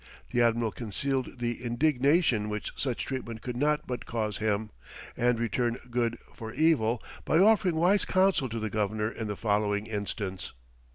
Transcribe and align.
The 0.31 0.41
admiral 0.41 0.71
concealed 0.71 1.37
the 1.37 1.63
indignation 1.63 2.49
which 2.49 2.71
such 2.75 3.05
treatment 3.05 3.43
could 3.43 3.55
not 3.55 3.85
but 3.85 4.07
cause 4.07 4.39
him, 4.39 4.71
and 5.15 5.39
returned 5.39 5.79
good 5.91 6.17
for 6.33 6.51
evil, 6.55 7.03
by 7.23 7.37
offering 7.37 7.75
wise 7.75 8.03
counsel 8.03 8.49
to 8.49 8.59
the 8.59 8.71
governor 8.71 9.11
in 9.11 9.27
the 9.27 9.37
following 9.37 9.85
instance. 9.85 10.53